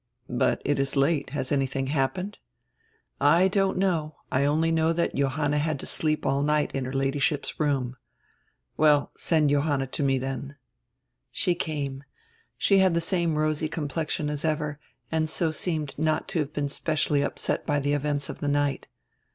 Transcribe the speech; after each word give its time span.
"But 0.29 0.63
it 0.65 0.79
is 0.79 0.95
late. 0.95 1.29
Has 1.29 1.51
anything 1.51 1.85
happened?" 1.85 2.39
"I 3.39 3.47
don't 3.47 3.77
know. 3.77 4.15
I 4.31 4.45
only 4.45 4.71
know 4.71 4.93
that 4.93 5.13
Johanna 5.13 5.59
had 5.59 5.79
to 5.79 5.85
sleep 5.85 6.25
all 6.25 6.41
night 6.41 6.73
in 6.73 6.85
her 6.85 6.91
Ladyship's 6.91 7.59
room." 7.59 7.95
"Well, 8.77 9.11
send 9.15 9.51
Johanna 9.51 9.85
to 9.85 10.01
me 10.01 10.17
then." 10.17 10.55
She 11.31 11.53
came. 11.53 12.03
She 12.57 12.79
had 12.79 12.95
the 12.95 12.99
same 12.99 13.35
rosy 13.35 13.69
complexion 13.69 14.27
as 14.31 14.43
ever, 14.43 14.79
and 15.11 15.29
so 15.29 15.51
seemed 15.51 15.93
not 15.99 16.27
to 16.29 16.39
have 16.39 16.51
been 16.51 16.67
specially 16.69 17.21
upset 17.21 17.67
by 17.67 17.79
the 17.79 17.93
events 17.93 18.27
of 18.27 18.39
the 18.39 18.47
night. 18.47 18.87